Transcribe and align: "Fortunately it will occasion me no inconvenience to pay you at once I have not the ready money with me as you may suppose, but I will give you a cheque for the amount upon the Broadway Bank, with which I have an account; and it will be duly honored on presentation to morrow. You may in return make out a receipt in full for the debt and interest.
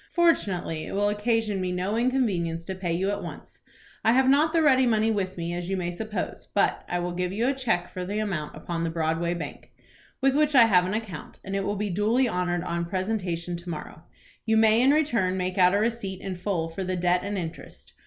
"Fortunately 0.09 0.87
it 0.87 0.93
will 0.93 1.09
occasion 1.09 1.61
me 1.61 1.71
no 1.71 1.95
inconvenience 1.95 2.65
to 2.65 2.73
pay 2.73 2.91
you 2.93 3.11
at 3.11 3.21
once 3.21 3.59
I 4.03 4.13
have 4.13 4.27
not 4.27 4.51
the 4.51 4.63
ready 4.63 4.87
money 4.87 5.11
with 5.11 5.37
me 5.37 5.53
as 5.53 5.69
you 5.69 5.77
may 5.77 5.91
suppose, 5.91 6.47
but 6.55 6.83
I 6.89 6.97
will 6.97 7.11
give 7.11 7.31
you 7.31 7.47
a 7.47 7.53
cheque 7.53 7.87
for 7.87 8.03
the 8.03 8.17
amount 8.17 8.55
upon 8.55 8.83
the 8.83 8.89
Broadway 8.89 9.35
Bank, 9.35 9.69
with 10.19 10.33
which 10.33 10.55
I 10.55 10.63
have 10.65 10.87
an 10.87 10.95
account; 10.95 11.37
and 11.43 11.55
it 11.55 11.63
will 11.63 11.75
be 11.75 11.91
duly 11.91 12.27
honored 12.27 12.63
on 12.63 12.85
presentation 12.85 13.55
to 13.57 13.69
morrow. 13.69 14.01
You 14.43 14.57
may 14.57 14.81
in 14.81 14.89
return 14.89 15.37
make 15.37 15.59
out 15.59 15.75
a 15.75 15.77
receipt 15.77 16.19
in 16.19 16.35
full 16.35 16.67
for 16.67 16.83
the 16.83 16.95
debt 16.97 17.21
and 17.23 17.37
interest. 17.37 17.93